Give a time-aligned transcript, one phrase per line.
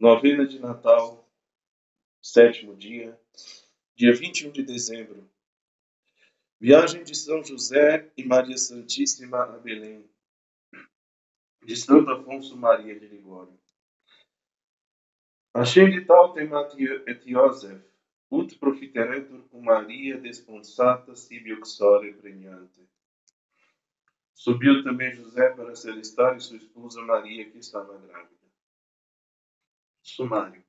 [0.00, 1.30] Novena de Natal,
[2.22, 3.20] sétimo dia,
[3.94, 5.30] dia 21 de dezembro.
[6.58, 10.10] Viagem de São José e Maria Santíssima a Belém.
[11.62, 13.60] De Santo Afonso Maria de Ligório.
[16.06, 16.74] tal temat
[17.06, 17.84] et Iosef,
[18.30, 22.88] ut profiteretur cum Maria desponsata sibi uxore pregnante.
[24.32, 28.39] Subiu também José para se alistar e sua esposa Maria, que estava grávida.
[30.02, 30.64] Sumário.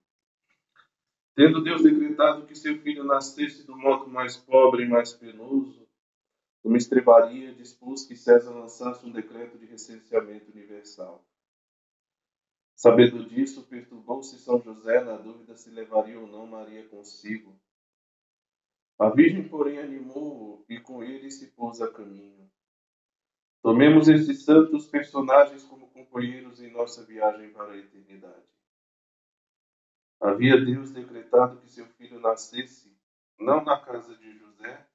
[1.36, 5.88] Tendo Deus decretado que seu filho nascesse do modo mais pobre e mais penoso,
[6.64, 11.26] uma estrebaria dispôs que César lançasse um decreto de recenseamento universal.
[12.76, 17.60] Sabendo disso, perturbou-se São José na dúvida se levaria ou não Maria consigo.
[19.00, 22.52] A Virgem, porém, animou-o e com ele se pôs a caminho.
[23.62, 28.41] Tomemos esses santos personagens como companheiros em nossa viagem para a eternidade.
[30.22, 32.96] Havia Deus decretado que seu filho nascesse
[33.40, 34.88] não na casa de José,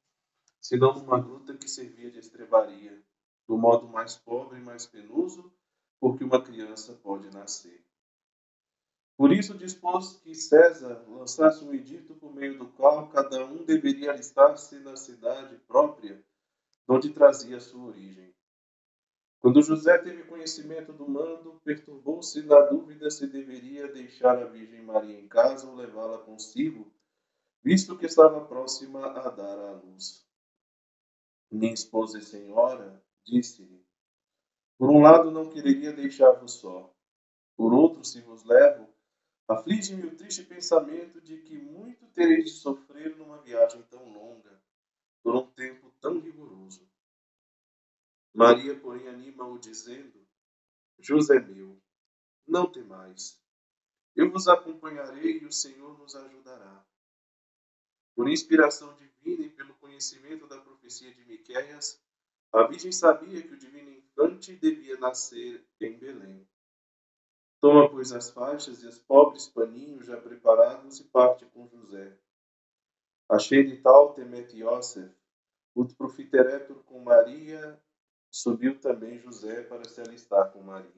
[0.61, 3.03] senão numa gruta que servia de estrebaria,
[3.49, 5.53] do modo mais pobre e mais penoso,
[5.99, 7.85] porque uma criança pode nascer.
[9.17, 14.13] Por isso dispôs que César lançasse um edito por meio do qual cada um deveria
[14.13, 16.25] alistar-se na cidade própria,
[16.87, 18.33] onde trazia sua origem.
[19.41, 25.21] Quando José teve conhecimento do mando, perturbou-se na dúvida se deveria deixar a Virgem Maria
[25.21, 26.93] em casa ou levá-la consigo,
[27.63, 30.27] visto que estava próxima a dar à luz.
[31.51, 33.87] Minha esposa e senhora, disse-lhe,
[34.79, 36.95] por um lado não quereria deixar-vos só,
[37.57, 38.87] por outro, se vos levo,
[39.49, 44.61] aflige-me o triste pensamento de que muito tereis de sofrer numa viagem tão longa,
[45.23, 46.86] por um tempo tão rigoroso.
[48.37, 50.13] Maria, porém, anima-o, dizendo:
[50.99, 51.81] José meu,
[52.47, 53.41] não temais.
[54.15, 56.85] Eu vos acompanharei e o Senhor nos ajudará.
[58.15, 61.99] Por inspiração divina e pelo conhecimento da profecia de Miqueias,
[62.53, 66.47] a Virgem sabia que o divino infante devia nascer em Belém.
[67.59, 72.19] Toma, pois, as faixas e os pobres paninhos já preparados e parte com José.
[73.31, 75.11] Achei de tal temet Yosef,
[75.75, 77.83] ut profiteretur com Maria
[78.37, 80.93] Subiu também José para se alistar com Maria.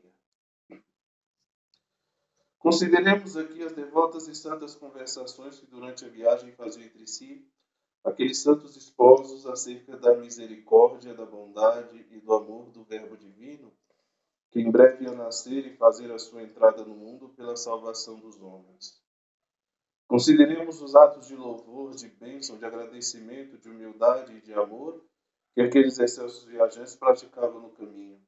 [2.58, 7.48] Consideremos aqui as devotas e santas conversações que durante a viagem faziam entre si
[8.02, 13.72] aqueles santos esposos acerca da misericórdia, da bondade e do amor do Verbo Divino,
[14.50, 18.42] que em breve ia nascer e fazer a sua entrada no mundo pela salvação dos
[18.42, 19.00] homens.
[20.08, 25.00] Consideremos os atos de louvor, de bênção, de agradecimento, de humildade e de amor
[25.58, 28.22] que aqueles excelsos viajantes praticavam no caminho.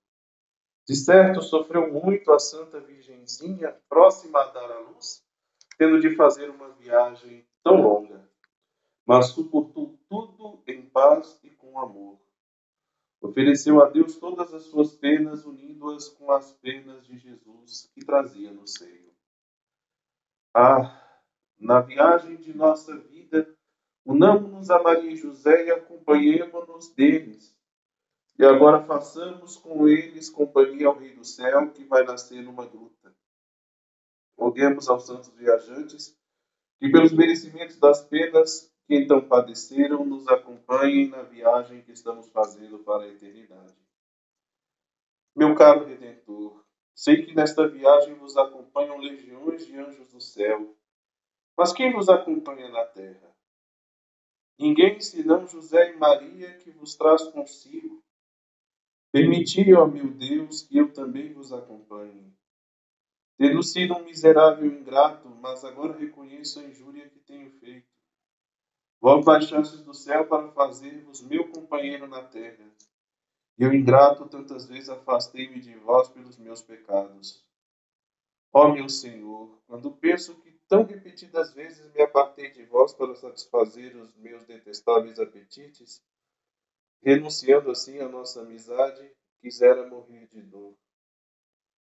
[0.84, 5.24] De certo, sofreu muito a Santa Virgenzinha, próxima a dar à luz,
[5.78, 8.28] tendo de fazer uma viagem tão longa,
[9.06, 12.18] mas suportou tudo em paz e com amor.
[13.20, 18.50] Ofereceu a Deus todas as suas penas, unindo-as com as penas de Jesus que trazia
[18.50, 19.14] no seio.
[20.52, 21.00] Ah,
[21.60, 23.09] na viagem de nossa vida,
[24.04, 27.56] Unamos-nos a Maria e José e acompanhemos-nos deles.
[28.38, 33.14] E agora façamos com eles companhia ao Rei do Céu, que vai nascer numa gruta.
[34.38, 36.16] Roguemos aos santos viajantes
[36.78, 42.78] que, pelos merecimentos das penas que então padeceram, nos acompanhem na viagem que estamos fazendo
[42.78, 43.76] para a eternidade.
[45.36, 50.74] Meu caro Redentor, sei que nesta viagem vos acompanham legiões de anjos do céu,
[51.56, 53.29] mas quem vos acompanha na terra?
[54.60, 58.04] Ninguém senão José e Maria que vos traz consigo.
[59.10, 62.30] Permiti, ó meu Deus, que eu também vos acompanhe.
[63.38, 67.88] Tendo sido um miserável ingrato, mas agora reconheço a injúria que tenho feito.
[69.00, 72.70] Vós baixastes do céu para fazer-vos meu companheiro na terra.
[73.56, 77.42] Eu, ingrato, tantas vezes afastei-me de vós pelos meus pecados.
[78.52, 83.96] Ó meu Senhor, quando penso que tão repetidas vezes me apartei de vós para satisfazer
[83.96, 86.00] os meus detestáveis apetites,
[87.02, 90.76] renunciando assim à nossa amizade, quisera morrer de dor.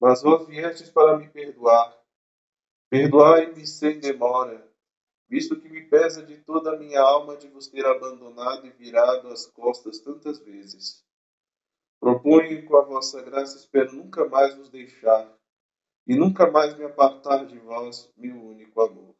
[0.01, 1.97] Mas vós viestes para me perdoar.
[2.89, 4.69] Perdoai-me sem demora,
[5.30, 9.30] visto que me pesa de toda a minha alma de vos ter abandonado e virado
[9.30, 11.06] as costas tantas vezes.
[12.01, 15.33] Proponho com a vossa graça, espero nunca mais vos deixar
[16.05, 19.15] e nunca mais me apartar de vós, meu único amor.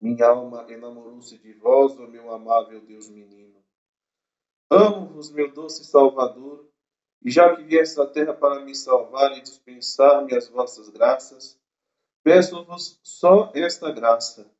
[0.00, 3.62] Minha alma enamorou-se de vós, ó meu amável Deus menino.
[4.70, 6.68] Amo-vos, meu doce Salvador,
[7.22, 11.60] e já que vieste à terra para me salvar e dispensar-me as vossas graças,
[12.22, 14.50] Peço-vos só esta graça.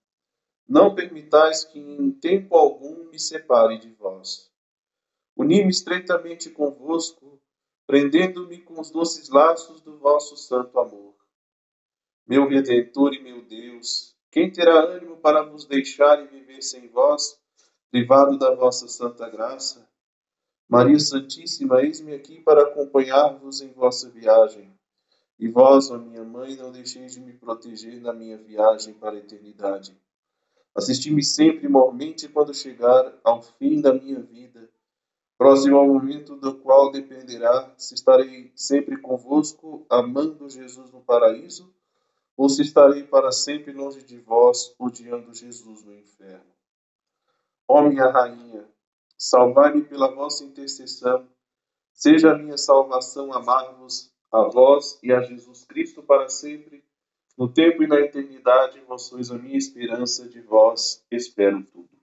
[0.66, 4.50] Não permitais que em tempo algum me separe de vós.
[5.36, 7.40] Uni-me estreitamente convosco,
[7.86, 11.14] prendendo-me com os doces laços do vosso santo amor.
[12.26, 17.38] Meu Redentor e meu Deus, quem terá ânimo para vos deixar e viver sem vós,
[17.91, 19.87] privado da vossa santa graça?
[20.69, 24.73] Maria Santíssima, eis-me aqui para acompanhar-vos em vossa viagem.
[25.38, 29.19] E vós, ó minha mãe, não deixeis de me proteger na minha viagem para a
[29.19, 30.00] eternidade.
[30.75, 34.70] Assisti-me sempre mormente quando chegar ao fim da minha vida,
[35.40, 41.72] próximo ao momento do qual dependerá se estarei sempre convosco, amando Jesus no paraíso,
[42.37, 46.52] ou se estarei para sempre longe de vós, odiando Jesus no inferno.
[47.66, 48.69] Ó minha rainha,
[49.16, 51.26] salvai-me pela vossa intercessão,
[51.94, 56.84] seja a minha salvação amar-vos, a vós e a Jesus Cristo para sempre,
[57.38, 62.00] no tempo e na eternidade, vós sois a minha esperança, de vós espero tudo.